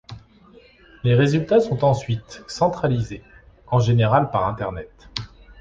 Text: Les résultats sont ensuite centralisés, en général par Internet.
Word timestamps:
Les 1.03 1.13
résultats 1.13 1.59
sont 1.59 1.85
ensuite 1.85 2.43
centralisés, 2.47 3.21
en 3.67 3.77
général 3.79 4.31
par 4.31 4.47
Internet. 4.47 4.89